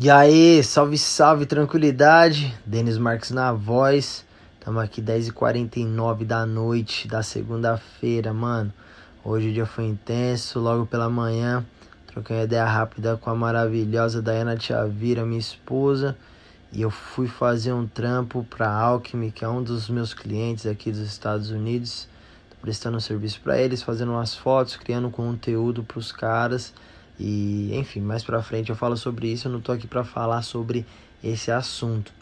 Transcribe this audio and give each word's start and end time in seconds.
E 0.00 0.08
aí, 0.08 0.62
salve, 0.62 0.96
salve, 0.96 1.44
tranquilidade. 1.44 2.56
Denis 2.64 2.96
Marques 2.96 3.32
na 3.32 3.52
voz. 3.52 4.24
Estamos 4.56 4.80
aqui 4.80 5.02
10h49 5.02 6.24
da 6.24 6.46
noite 6.46 7.08
da 7.08 7.20
segunda-feira, 7.20 8.32
mano. 8.32 8.72
Hoje 9.24 9.48
o 9.48 9.52
dia 9.52 9.66
foi 9.66 9.86
intenso, 9.86 10.60
logo 10.60 10.86
pela 10.86 11.10
manhã. 11.10 11.66
Troquei 12.06 12.36
uma 12.36 12.44
ideia 12.44 12.64
rápida 12.64 13.16
com 13.16 13.28
a 13.28 13.34
maravilhosa 13.34 14.22
Dayana 14.22 14.56
Tiavira, 14.56 15.26
minha 15.26 15.40
esposa. 15.40 16.16
E 16.72 16.80
eu 16.80 16.92
fui 16.92 17.26
fazer 17.26 17.72
um 17.72 17.84
trampo 17.84 18.46
pra 18.48 18.70
Alchemy, 18.70 19.32
que 19.32 19.44
é 19.44 19.48
um 19.48 19.64
dos 19.64 19.88
meus 19.90 20.14
clientes 20.14 20.64
aqui 20.64 20.92
dos 20.92 21.00
Estados 21.00 21.50
Unidos. 21.50 22.06
Tô 22.50 22.56
prestando 22.62 22.98
um 22.98 23.00
serviço 23.00 23.40
para 23.40 23.60
eles, 23.60 23.82
fazendo 23.82 24.12
umas 24.12 24.32
fotos, 24.32 24.76
criando 24.76 25.10
conteúdo 25.10 25.82
pros 25.82 26.12
caras. 26.12 26.72
E, 27.18 27.70
enfim, 27.74 28.00
mais 28.00 28.22
pra 28.22 28.42
frente 28.42 28.70
eu 28.70 28.76
falo 28.76 28.96
sobre 28.96 29.28
isso, 29.28 29.48
eu 29.48 29.52
não 29.52 29.60
tô 29.60 29.72
aqui 29.72 29.86
para 29.86 30.04
falar 30.04 30.42
sobre 30.42 30.86
esse 31.22 31.50
assunto. 31.50 32.12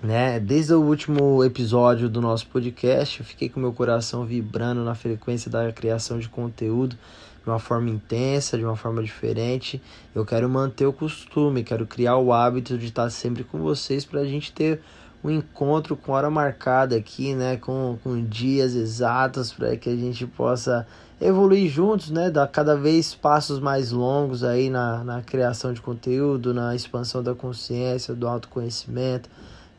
Né? 0.00 0.38
Desde 0.38 0.72
o 0.74 0.80
último 0.80 1.42
episódio 1.42 2.08
do 2.08 2.20
nosso 2.20 2.46
podcast, 2.46 3.18
eu 3.18 3.26
fiquei 3.26 3.48
com 3.48 3.58
meu 3.58 3.72
coração 3.72 4.24
vibrando 4.24 4.84
na 4.84 4.94
frequência 4.94 5.50
da 5.50 5.72
criação 5.72 6.20
de 6.20 6.28
conteúdo 6.28 6.96
de 7.42 7.50
uma 7.50 7.58
forma 7.58 7.90
intensa, 7.90 8.56
de 8.56 8.64
uma 8.64 8.76
forma 8.76 9.02
diferente. 9.02 9.82
Eu 10.14 10.24
quero 10.24 10.48
manter 10.48 10.86
o 10.86 10.92
costume, 10.92 11.64
quero 11.64 11.86
criar 11.86 12.16
o 12.16 12.32
hábito 12.32 12.78
de 12.78 12.86
estar 12.86 13.10
sempre 13.10 13.42
com 13.42 13.58
vocês 13.58 14.04
para 14.04 14.20
a 14.20 14.24
gente 14.24 14.52
ter 14.52 14.80
um 15.24 15.30
encontro 15.30 15.96
com 15.96 16.12
hora 16.12 16.30
marcada 16.30 16.94
aqui, 16.94 17.34
né? 17.34 17.56
Com, 17.56 17.98
com 18.04 18.22
dias 18.22 18.74
exatos 18.74 19.52
para 19.52 19.76
que 19.76 19.88
a 19.88 19.96
gente 19.96 20.26
possa 20.26 20.86
evoluir 21.20 21.68
juntos, 21.70 22.10
né? 22.10 22.30
Dar 22.30 22.46
cada 22.46 22.76
vez 22.76 23.14
passos 23.14 23.58
mais 23.58 23.90
longos 23.90 24.44
aí 24.44 24.70
na, 24.70 25.02
na 25.02 25.22
criação 25.22 25.72
de 25.72 25.80
conteúdo, 25.80 26.54
na 26.54 26.74
expansão 26.74 27.22
da 27.22 27.34
consciência, 27.34 28.14
do 28.14 28.28
autoconhecimento, 28.28 29.28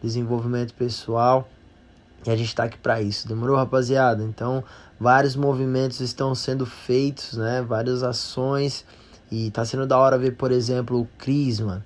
desenvolvimento 0.02 0.73
pessoal. 0.73 1.47
E 2.25 2.30
a 2.30 2.36
gente 2.36 2.49
está 2.49 2.66
aqui 2.66 2.77
para 2.77 3.02
isso. 3.02 3.27
Demorou, 3.27 3.55
rapaziada? 3.55 4.23
Então, 4.23 4.64
vários 4.99 5.36
movimentos 5.36 6.02
estão 6.02 6.36
sendo 6.36 6.66
feitos, 6.66 7.33
né? 7.33 7.61
Várias 7.61 8.03
ações. 8.03 8.86
E 9.31 9.49
tá 9.52 9.64
sendo 9.64 9.88
da 9.88 9.97
hora 9.97 10.17
ver, 10.17 10.31
por 10.31 10.52
exemplo, 10.52 10.99
o 10.99 11.08
Cris, 11.17 11.59
mano. 11.59 11.83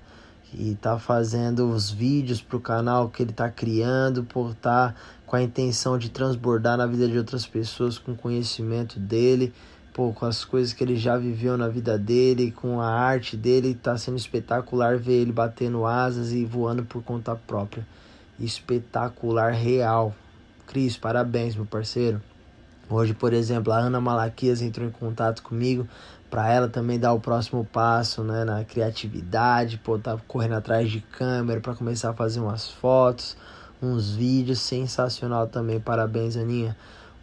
E 0.53 0.75
tá 0.75 0.99
fazendo 0.99 1.69
os 1.69 1.89
vídeos 1.89 2.41
pro 2.41 2.59
canal 2.59 3.09
que 3.09 3.23
ele 3.23 3.33
tá 3.33 3.49
criando, 3.49 4.23
por 4.23 4.53
tá 4.53 4.93
com 5.25 5.35
a 5.35 5.41
intenção 5.41 5.97
de 5.97 6.09
transbordar 6.09 6.77
na 6.77 6.85
vida 6.85 7.07
de 7.07 7.17
outras 7.17 7.45
pessoas 7.45 7.97
com 7.97 8.11
o 8.11 8.15
conhecimento 8.15 8.99
dele, 8.99 9.51
pô, 9.91 10.13
com 10.13 10.25
as 10.25 10.45
coisas 10.45 10.73
que 10.73 10.83
ele 10.83 10.95
já 10.95 11.17
viveu 11.17 11.57
na 11.57 11.67
vida 11.67 11.97
dele, 11.97 12.51
com 12.51 12.79
a 12.79 12.87
arte 12.87 13.35
dele, 13.35 13.73
tá 13.73 13.97
sendo 13.97 14.17
espetacular 14.17 14.97
ver 14.97 15.21
ele 15.21 15.31
batendo 15.31 15.85
asas 15.85 16.31
e 16.31 16.45
voando 16.45 16.83
por 16.83 17.03
conta 17.03 17.35
própria. 17.35 17.85
Espetacular 18.39 19.53
real. 19.53 20.13
Cris, 20.67 20.97
parabéns, 20.97 21.55
meu 21.55 21.65
parceiro. 21.65 22.21
Hoje, 22.89 23.13
por 23.13 23.33
exemplo, 23.33 23.73
a 23.73 23.77
Ana 23.79 23.99
Malaquias 23.99 24.61
entrou 24.61 24.87
em 24.87 24.91
contato 24.91 25.41
comigo 25.41 25.87
para 26.33 26.51
ela 26.51 26.67
também 26.67 26.97
dar 26.97 27.13
o 27.13 27.19
próximo 27.19 27.63
passo, 27.63 28.23
né, 28.23 28.43
na 28.43 28.63
criatividade, 28.63 29.77
pô, 29.77 29.99
tá 29.99 30.17
correndo 30.27 30.55
atrás 30.55 30.89
de 30.89 30.99
câmera 30.99 31.61
para 31.61 31.75
começar 31.75 32.09
a 32.09 32.13
fazer 32.13 32.39
umas 32.39 32.67
fotos 32.67 33.37
uns 33.79 34.15
vídeos 34.15 34.57
sensacional 34.57 35.45
também. 35.45 35.79
Parabéns, 35.79 36.35
Aninha. 36.35 36.75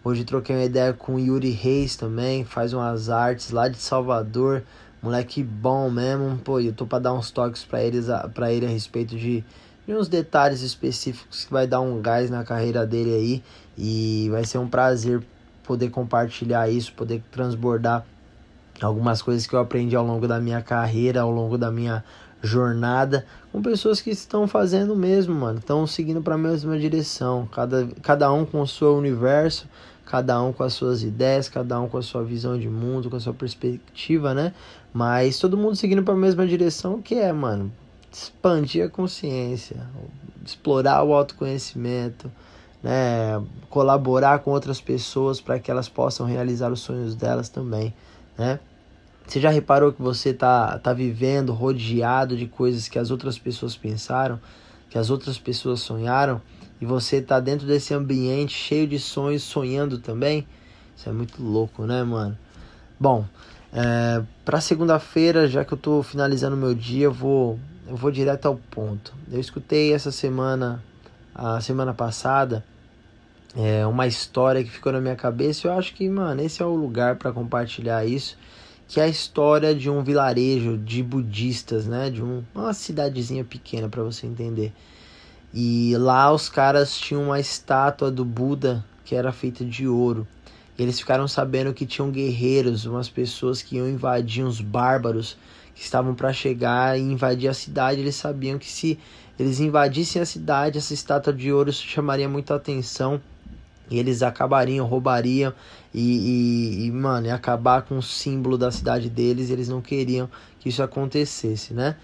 Hoje 0.05 0.23
troquei 0.23 0.55
uma 0.55 0.63
ideia 0.63 0.93
com 0.93 1.17
o 1.17 1.19
Yuri 1.19 1.51
Reis 1.51 1.97
também, 1.97 2.45
faz 2.45 2.73
umas 2.73 3.11
artes 3.11 3.51
lá 3.51 3.67
de 3.67 3.79
Salvador. 3.79 4.63
Moleque 5.03 5.43
bom 5.43 5.91
mesmo. 5.91 6.39
Pô, 6.39 6.61
eu 6.61 6.73
tô 6.73 6.87
pra 6.87 7.01
dar 7.01 7.13
uns 7.13 7.33
toques 7.33 7.65
pra, 7.65 7.83
eles, 7.83 8.07
pra 8.33 8.53
ele 8.53 8.65
a 8.65 8.69
respeito 8.69 9.17
de 9.17 9.45
uns 9.89 10.07
detalhes 10.07 10.63
específicos 10.63 11.47
que 11.47 11.53
vai 11.53 11.67
dar 11.67 11.81
um 11.81 12.01
gás 12.01 12.31
na 12.31 12.45
carreira 12.45 12.87
dele 12.87 13.13
aí. 13.13 13.43
E 13.77 14.29
vai 14.31 14.45
ser 14.45 14.59
um 14.59 14.69
prazer 14.69 15.21
poder 15.65 15.91
compartilhar 15.91 16.71
isso, 16.71 16.93
poder 16.93 17.25
transbordar 17.33 18.07
algumas 18.85 19.23
coisas 19.23 19.47
que 19.47 19.55
eu 19.55 19.61
aprendi 19.61 19.95
ao 19.95 20.05
longo 20.05 20.27
da 20.27 20.41
minha 20.41 20.63
carreira, 20.63 21.21
ao 21.23 21.31
longo 21.31 21.59
da 21.59 21.71
minha 21.71 22.05
jornada 22.43 23.27
com 23.53 23.61
pessoas 23.61 24.01
que 24.01 24.11
estão 24.11 24.47
fazendo 24.47 24.95
mesmo, 24.95 25.35
mano. 25.35 25.59
Estão 25.59 25.87
seguindo 25.87 26.23
para 26.23 26.35
a 26.35 26.39
mesma 26.39 26.79
direção. 26.79 27.49
Cada, 27.53 27.89
cada 28.03 28.33
um 28.33 28.45
com 28.45 28.61
o 28.61 28.67
seu 28.67 28.97
universo, 28.97 29.69
cada 30.07 30.41
um 30.43 30.53
com 30.53 30.63
as 30.63 30.73
suas 30.73 31.03
ideias, 31.03 31.49
cada 31.49 31.81
um 31.81 31.89
com 31.89 31.99
a 31.99 32.03
sua 32.03 32.23
visão 32.23 32.59
de 32.59 32.69
mundo, 32.69 33.11
com 33.11 33.17
a 33.17 33.21
sua 33.21 33.35
perspectiva, 33.35 34.35
né? 34.35 34.55
Mas 34.93 35.39
todo 35.39 35.57
mundo 35.57 35.77
seguindo 35.77 36.03
para 36.03 36.15
a 36.15 36.17
mesma 36.17 36.47
direção, 36.47 37.03
que 37.03 37.15
é, 37.15 37.33
mano, 37.33 37.73
expandir 38.13 38.85
a 38.85 38.89
consciência, 38.89 39.87
explorar 40.45 41.03
o 41.03 41.13
autoconhecimento, 41.13 42.31
né? 42.83 43.43
Colaborar 43.69 44.41
com 44.41 44.53
outras 44.53 44.81
pessoas 44.81 45.41
para 45.41 45.59
que 45.59 45.71
elas 45.71 45.89
possam 45.89 46.27
realizar 46.27 46.73
os 46.73 46.81
sonhos 46.81 47.15
delas 47.17 47.49
também, 47.49 47.93
né? 48.39 48.61
Você 49.31 49.39
já 49.39 49.49
reparou 49.49 49.93
que 49.93 50.03
você 50.03 50.35
tá, 50.35 50.77
tá 50.81 50.93
vivendo 50.93 51.53
rodeado 51.53 52.37
de 52.37 52.49
coisas 52.49 52.89
que 52.89 52.99
as 52.99 53.13
outras 53.13 53.39
pessoas 53.39 53.77
pensaram, 53.77 54.41
que 54.89 54.99
as 54.99 55.09
outras 55.09 55.39
pessoas 55.39 55.79
sonharam, 55.79 56.43
e 56.81 56.85
você 56.85 57.23
tá 57.23 57.39
dentro 57.39 57.65
desse 57.65 57.95
ambiente 57.95 58.53
cheio 58.53 58.89
de 58.89 58.99
sonhos, 58.99 59.45
sonhando 59.45 59.99
também? 59.99 60.45
Isso 60.97 61.09
é 61.09 61.13
muito 61.13 61.41
louco, 61.41 61.87
né, 61.87 62.03
mano? 62.03 62.37
Bom, 62.99 63.25
é, 63.73 64.21
para 64.45 64.61
segunda-feira, 64.61 65.47
já 65.47 65.65
que 65.65 65.75
eu 65.75 65.79
tô 65.79 66.03
finalizando 66.03 66.57
meu 66.57 66.75
dia, 66.75 67.05
eu 67.05 67.13
vou, 67.13 67.57
eu 67.87 67.95
vou 67.95 68.11
direto 68.11 68.47
ao 68.47 68.57
ponto. 68.57 69.15
Eu 69.31 69.39
escutei 69.39 69.93
essa 69.95 70.11
semana, 70.11 70.83
a 71.33 71.61
semana 71.61 71.95
passada, 71.95 72.65
é, 73.57 73.87
uma 73.87 74.09
história 74.09 74.65
que 74.65 74.71
ficou 74.71 74.91
na 74.91 75.01
minha 75.01 75.15
cabeça. 75.15 75.69
Eu 75.69 75.73
acho 75.75 75.95
que, 75.95 76.09
mano, 76.09 76.43
esse 76.43 76.61
é 76.61 76.67
o 76.67 76.75
lugar 76.75 77.15
para 77.15 77.31
compartilhar 77.31 78.05
isso 78.05 78.37
que 78.91 78.99
é 78.99 79.05
a 79.05 79.09
história 79.09 79.73
de 79.73 79.89
um 79.89 80.03
vilarejo 80.03 80.77
de 80.77 81.01
budistas, 81.01 81.87
né? 81.87 82.11
De 82.11 82.25
um, 82.25 82.43
uma 82.53 82.75
cidadezinha 82.75 83.45
pequena 83.45 83.89
para 83.89 84.03
você 84.03 84.27
entender. 84.27 84.73
E 85.55 85.97
lá 85.97 86.33
os 86.33 86.49
caras 86.49 86.99
tinham 86.99 87.23
uma 87.23 87.39
estátua 87.39 88.11
do 88.11 88.25
Buda 88.25 88.85
que 89.05 89.15
era 89.15 89.31
feita 89.31 89.65
de 89.65 89.87
ouro. 89.87 90.27
E 90.77 90.83
eles 90.83 90.99
ficaram 90.99 91.29
sabendo 91.29 91.73
que 91.73 91.87
tinham 91.87 92.11
guerreiros, 92.11 92.85
umas 92.85 93.09
pessoas 93.09 93.63
que 93.63 93.77
iam 93.77 93.89
invadir 93.89 94.45
uns 94.45 94.61
bárbaros 94.61 95.39
que 95.73 95.83
estavam 95.83 96.13
para 96.13 96.33
chegar 96.33 96.99
e 96.99 97.01
invadir 97.01 97.49
a 97.49 97.55
cidade. 97.55 98.01
Eles 98.01 98.17
sabiam 98.17 98.59
que 98.59 98.69
se 98.69 98.99
eles 99.39 99.61
invadissem 99.61 100.21
a 100.21 100.27
cidade, 100.27 100.79
essa 100.79 100.93
estátua 100.93 101.33
de 101.33 101.53
ouro 101.53 101.73
chamaria 101.73 102.29
muita 102.29 102.57
atenção 102.57 103.23
e 103.91 103.99
eles 103.99 104.23
acabariam, 104.23 104.87
roubariam 104.87 105.53
e, 105.93 106.81
e, 106.81 106.87
e, 106.87 106.91
mano, 106.93 107.27
ia 107.27 107.35
acabar 107.35 107.83
com 107.83 107.99
o 107.99 108.03
símbolo 108.03 108.57
da 108.57 108.71
cidade 108.71 109.11
deles. 109.11 109.51
Eles 109.51 109.69
não 109.69 109.81
queriam 109.81 110.31
que 110.61 110.69
isso 110.69 110.83
acontecesse, 110.83 111.75
né? 111.75 111.97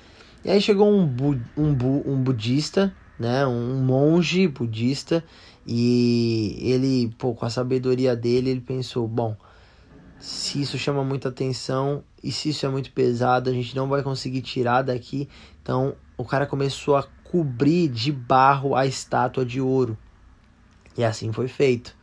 E 0.44 0.50
aí 0.50 0.60
chegou 0.60 0.92
um, 0.92 1.06
bu, 1.06 1.38
um, 1.56 1.72
bu, 1.72 2.02
um 2.04 2.22
budista, 2.22 2.92
né? 3.18 3.46
Um 3.46 3.80
monge 3.84 4.48
budista. 4.48 5.22
E 5.66 6.58
ele, 6.60 7.14
pô, 7.18 7.34
com 7.34 7.46
a 7.46 7.50
sabedoria 7.50 8.16
dele, 8.16 8.50
ele 8.50 8.60
pensou: 8.60 9.06
bom, 9.06 9.36
se 10.18 10.60
isso 10.60 10.78
chama 10.78 11.04
muita 11.04 11.28
atenção 11.28 12.02
e 12.22 12.32
se 12.32 12.48
isso 12.48 12.66
é 12.66 12.68
muito 12.68 12.90
pesado, 12.92 13.48
a 13.48 13.52
gente 13.52 13.76
não 13.76 13.88
vai 13.88 14.02
conseguir 14.02 14.42
tirar 14.42 14.82
daqui. 14.82 15.28
Então 15.62 15.94
o 16.16 16.24
cara 16.24 16.46
começou 16.46 16.96
a 16.96 17.04
cobrir 17.30 17.88
de 17.88 18.10
barro 18.10 18.74
a 18.74 18.86
estátua 18.86 19.44
de 19.44 19.60
ouro. 19.60 19.96
E 20.96 21.04
assim 21.04 21.32
foi 21.32 21.48
feito. 21.48 21.94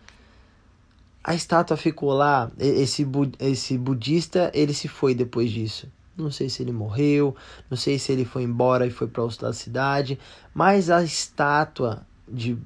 A 1.23 1.33
estátua 1.33 1.77
ficou 1.77 2.11
lá, 2.13 2.51
esse, 2.59 3.07
esse 3.39 3.77
budista, 3.77 4.51
ele 4.53 4.73
se 4.73 4.87
foi 4.87 5.15
depois 5.15 5.49
disso. 5.49 5.87
Não 6.15 6.29
sei 6.29 6.49
se 6.49 6.61
ele 6.61 6.71
morreu, 6.71 7.35
não 7.69 7.77
sei 7.77 7.97
se 7.97 8.11
ele 8.11 8.25
foi 8.25 8.43
embora 8.43 8.85
e 8.85 8.91
foi 8.91 9.07
para 9.07 9.23
outra 9.23 9.51
cidade, 9.53 10.19
mas 10.53 10.89
a 10.89 11.03
estátua 11.03 12.06
de, 12.27 12.57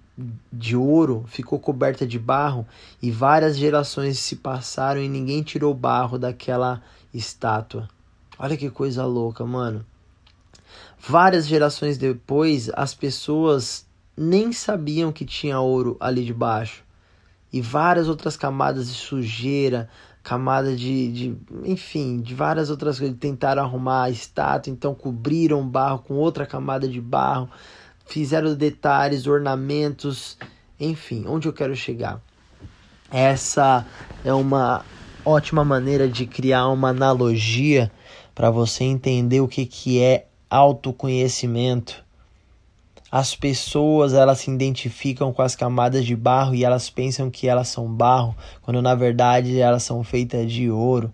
de 0.51 0.75
ouro 0.75 1.23
ficou 1.27 1.59
coberta 1.59 2.05
de 2.05 2.19
barro 2.19 2.67
e 3.01 3.09
várias 3.09 3.57
gerações 3.57 4.19
se 4.19 4.35
passaram 4.35 5.01
e 5.01 5.07
ninguém 5.07 5.43
tirou 5.43 5.73
barro 5.73 6.17
daquela 6.17 6.81
estátua. 7.13 7.87
Olha 8.37 8.57
que 8.57 8.69
coisa 8.69 9.05
louca, 9.05 9.45
mano. 9.45 9.85
Várias 10.99 11.47
gerações 11.47 11.97
depois, 11.97 12.69
as 12.75 12.93
pessoas 12.93 13.86
nem 14.17 14.51
sabiam 14.51 15.11
que 15.11 15.23
tinha 15.23 15.59
ouro 15.59 15.95
ali 15.99 16.25
debaixo. 16.25 16.83
E 17.53 17.61
várias 17.61 18.09
outras 18.09 18.35
camadas 18.35 18.87
de 18.87 18.95
sujeira, 18.95 19.87
camada 20.23 20.75
de, 20.75 21.11
de 21.11 21.37
enfim, 21.63 22.19
de 22.19 22.35
várias 22.35 22.69
outras 22.69 22.99
coisas. 22.99 23.15
Tentaram 23.17 23.63
arrumar 23.63 24.03
a 24.03 24.09
estátua, 24.09 24.73
então 24.73 24.95
cobriram 24.95 25.61
o 25.61 25.65
barro 25.65 25.99
com 25.99 26.15
outra 26.15 26.45
camada 26.45 26.87
de 26.87 26.99
barro, 26.99 27.49
fizeram 28.05 28.53
detalhes, 28.55 29.27
ornamentos, 29.27 30.37
enfim, 30.79 31.25
onde 31.27 31.47
eu 31.47 31.53
quero 31.53 31.75
chegar? 31.75 32.21
Essa 33.09 33.85
é 34.25 34.33
uma 34.33 34.83
ótima 35.23 35.63
maneira 35.63 36.09
de 36.09 36.25
criar 36.25 36.67
uma 36.67 36.89
analogia 36.89 37.89
para 38.35 38.49
você 38.49 38.83
entender 38.83 39.39
o 39.39 39.47
que, 39.47 39.65
que 39.65 40.01
é 40.01 40.27
autoconhecimento. 40.49 42.06
As 43.11 43.35
pessoas 43.35 44.13
elas 44.13 44.39
se 44.39 44.51
identificam 44.51 45.31
com 45.31 45.41
as 45.41 45.55
camadas 45.55 46.05
de 46.05 46.15
barro 46.15 46.53
e 46.53 46.65
elas 46.65 46.89
pensam 46.89 47.29
que 47.29 47.47
elas 47.47 47.69
são 47.69 47.87
barro, 47.87 48.35
quando 48.61 48.81
na 48.81 48.95
verdade 48.95 49.59
elas 49.59 49.83
são 49.83 50.03
feitas 50.03 50.51
de 50.51 50.69
ouro. 50.69 51.13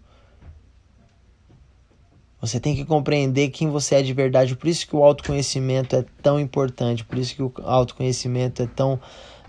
Você 2.41 2.59
tem 2.59 2.75
que 2.75 2.83
compreender 2.83 3.49
quem 3.49 3.69
você 3.69 3.95
é 3.95 4.01
de 4.01 4.11
verdade. 4.11 4.53
Por 4.53 4.67
isso 4.67 4.85
que 4.85 4.95
o 4.95 5.01
autoconhecimento 5.01 5.95
é 5.95 6.03
tão 6.21 6.37
importante. 6.37 7.05
Por 7.05 7.17
isso 7.17 7.33
que 7.35 7.41
o 7.41 7.53
autoconhecimento 7.63 8.61
é 8.61 8.67
tão 8.67 8.99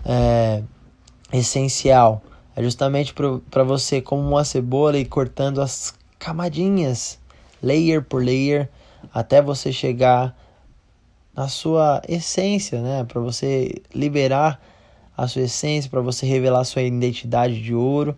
é, 0.05 0.63
essencial. 1.33 2.23
É 2.55 2.63
justamente 2.63 3.13
para 3.13 3.63
você, 3.65 4.01
como 4.01 4.21
uma 4.21 4.45
cebola, 4.45 4.97
ir 4.97 5.05
cortando 5.05 5.61
as 5.61 5.93
camadinhas, 6.17 7.19
layer 7.61 8.01
por 8.01 8.23
layer, 8.23 8.69
até 9.13 9.41
você 9.41 9.73
chegar 9.73 10.33
na 11.35 11.47
sua 11.47 12.01
essência, 12.07 12.81
né? 12.81 13.03
Para 13.03 13.19
você 13.21 13.81
liberar 13.93 14.59
a 15.17 15.27
sua 15.27 15.43
essência, 15.43 15.89
para 15.89 16.01
você 16.01 16.25
revelar 16.25 16.63
sua 16.63 16.81
identidade 16.81 17.61
de 17.61 17.73
ouro 17.73 18.15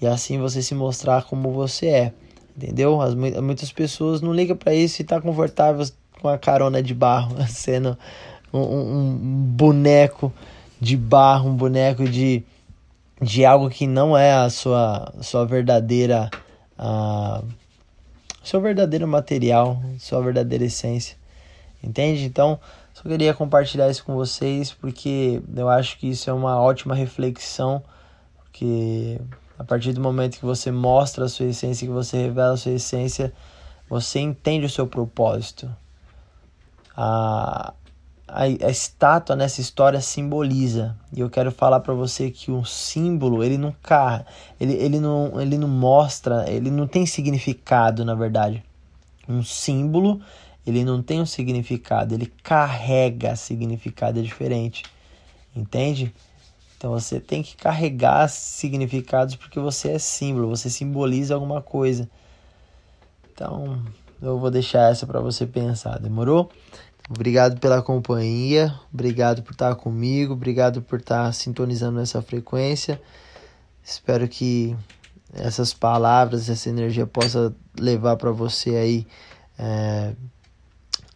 e 0.00 0.06
assim 0.06 0.38
você 0.38 0.62
se 0.62 0.74
mostrar 0.74 1.24
como 1.24 1.50
você 1.52 1.86
é. 1.86 2.12
Entendeu? 2.56 3.00
As, 3.00 3.14
muitas 3.14 3.72
pessoas 3.72 4.20
não 4.20 4.32
ligam 4.32 4.56
para 4.56 4.74
isso 4.74 5.00
e 5.00 5.04
tá 5.04 5.20
confortável 5.20 5.86
com 6.20 6.28
a 6.28 6.38
carona 6.38 6.82
de 6.82 6.94
barro, 6.94 7.36
sendo 7.48 7.96
um, 8.52 8.58
um, 8.58 9.12
um 9.12 9.16
boneco 9.46 10.32
de 10.80 10.96
barro, 10.96 11.50
um 11.50 11.56
boneco 11.56 12.04
de, 12.04 12.42
de 13.20 13.44
algo 13.44 13.70
que 13.70 13.86
não 13.86 14.16
é 14.16 14.32
a 14.32 14.50
sua, 14.50 15.12
sua 15.20 15.46
verdadeira 15.46 16.30
a 16.76 17.42
seu 18.42 18.60
verdadeiro 18.60 19.06
material, 19.06 19.80
sua 19.98 20.20
verdadeira 20.20 20.64
essência. 20.64 21.16
Entende? 21.82 22.24
Então, 22.24 22.60
só 22.94 23.02
queria 23.02 23.34
compartilhar 23.34 23.90
isso 23.90 24.04
com 24.04 24.14
vocês 24.14 24.72
porque 24.72 25.42
eu 25.54 25.68
acho 25.68 25.98
que 25.98 26.08
isso 26.08 26.30
é 26.30 26.32
uma 26.32 26.60
ótima 26.60 26.94
reflexão, 26.94 27.82
porque 28.36 29.20
a 29.58 29.64
partir 29.64 29.92
do 29.92 30.00
momento 30.00 30.38
que 30.38 30.44
você 30.44 30.70
mostra 30.70 31.24
a 31.24 31.28
sua 31.28 31.46
essência, 31.46 31.86
que 31.86 31.92
você 31.92 32.16
revela 32.18 32.54
a 32.54 32.56
sua 32.56 32.72
essência, 32.72 33.32
você 33.88 34.20
entende 34.20 34.66
o 34.66 34.70
seu 34.70 34.86
propósito. 34.86 35.70
A, 36.96 37.72
a, 38.28 38.42
a 38.44 38.70
estátua 38.70 39.36
nessa 39.36 39.60
história 39.60 40.00
simboliza. 40.00 40.96
E 41.14 41.20
eu 41.20 41.28
quero 41.28 41.52
falar 41.52 41.80
para 41.80 41.92
você 41.92 42.30
que 42.30 42.50
um 42.50 42.64
símbolo, 42.64 43.44
ele 43.44 43.58
não 43.58 43.74
carra, 43.82 44.26
ele, 44.58 44.72
ele, 44.74 44.98
não, 44.98 45.40
ele 45.40 45.58
não 45.58 45.68
mostra, 45.68 46.50
ele 46.50 46.70
não 46.70 46.86
tem 46.86 47.04
significado, 47.04 48.04
na 48.04 48.14
verdade. 48.14 48.64
Um 49.28 49.42
símbolo, 49.42 50.20
ele 50.66 50.84
não 50.84 51.02
tem 51.02 51.20
um 51.20 51.26
significado, 51.26 52.14
ele 52.14 52.32
carrega 52.42 53.34
significado 53.36 54.18
é 54.18 54.22
diferente. 54.22 54.84
Entende? 55.54 56.14
Então 56.76 56.90
você 56.92 57.20
tem 57.20 57.42
que 57.42 57.56
carregar 57.56 58.28
significados 58.28 59.36
porque 59.36 59.60
você 59.60 59.92
é 59.92 59.98
símbolo, 59.98 60.48
você 60.48 60.68
simboliza 60.70 61.34
alguma 61.34 61.62
coisa. 61.62 62.08
Então, 63.32 63.82
eu 64.20 64.38
vou 64.38 64.50
deixar 64.50 64.90
essa 64.90 65.06
para 65.06 65.20
você 65.20 65.46
pensar, 65.46 65.98
demorou? 65.98 66.50
Obrigado 67.08 67.58
pela 67.60 67.82
companhia, 67.82 68.74
obrigado 68.92 69.42
por 69.42 69.52
estar 69.52 69.74
comigo, 69.74 70.34
obrigado 70.34 70.80
por 70.80 71.00
estar 71.00 71.32
sintonizando 71.32 71.98
nessa 71.98 72.22
frequência. 72.22 73.00
Espero 73.82 74.28
que 74.28 74.76
essas 75.32 75.74
palavras, 75.74 76.48
essa 76.48 76.68
energia 76.68 77.06
possa 77.06 77.54
levar 77.78 78.16
para 78.16 78.30
você 78.30 78.76
aí 78.76 79.06
é, 79.58 80.14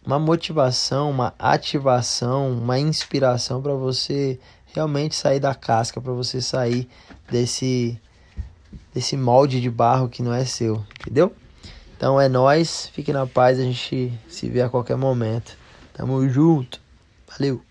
uma 0.07 0.17
motivação, 0.17 1.11
uma 1.11 1.33
ativação, 1.37 2.49
uma 2.49 2.79
inspiração 2.79 3.61
para 3.61 3.73
você 3.73 4.39
realmente 4.73 5.13
sair 5.13 5.41
da 5.41 5.53
casca, 5.53 5.99
para 5.99 6.13
você 6.13 6.39
sair 6.41 6.87
desse 7.29 7.99
desse 8.93 9.17
molde 9.17 9.59
de 9.59 9.69
barro 9.69 10.07
que 10.07 10.23
não 10.23 10.33
é 10.33 10.45
seu, 10.45 10.81
entendeu? 11.01 11.35
Então 11.95 12.19
é 12.19 12.29
nós, 12.29 12.89
fique 12.93 13.11
na 13.11 13.27
paz, 13.27 13.59
a 13.59 13.63
gente 13.63 14.11
se 14.29 14.49
vê 14.49 14.61
a 14.61 14.69
qualquer 14.69 14.95
momento. 14.95 15.57
Tamo 15.93 16.27
junto. 16.29 16.79
Valeu. 17.27 17.66